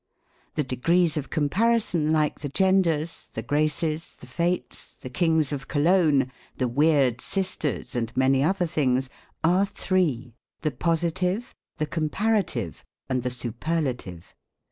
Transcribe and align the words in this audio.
The 0.55 0.63
degrees 0.63 1.15
of 1.15 1.29
comparison, 1.29 2.11
like 2.11 2.39
the 2.39 2.49
Genders, 2.49 3.27
the 3.35 3.43
Graces, 3.43 4.15
the 4.15 4.25
Fates, 4.25 4.95
the 4.99 5.11
Kings 5.11 5.51
of 5.51 5.67
Cologne, 5.67 6.31
the 6.57 6.67
Weird 6.67 7.21
Sisters, 7.21 7.95
and 7.95 8.11
many 8.17 8.43
other 8.43 8.65
things, 8.65 9.11
are 9.43 9.63
three; 9.67 10.33
the 10.63 10.71
Positive, 10.71 11.53
the 11.77 11.85
Comparative, 11.85 12.83
and 13.09 13.21
the 13.21 13.29
Superlative. 13.29 14.33